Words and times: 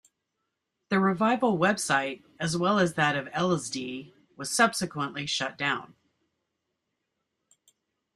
The 0.89 0.99
revival 0.99 1.59
web 1.59 1.77
site, 1.77 2.25
as 2.39 2.57
well 2.57 2.79
as 2.79 2.95
that 2.95 3.15
of 3.15 3.27
"Ellesdee", 3.33 4.11
was 4.35 4.49
subsequently 4.49 5.27
shut 5.27 5.59
down. 5.59 5.93